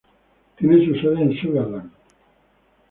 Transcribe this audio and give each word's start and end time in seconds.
Tiene 0.57 0.83
su 0.83 0.95
sede 0.95 1.21
en 1.21 1.39
Sugar 1.39 1.67
Land. 1.67 1.91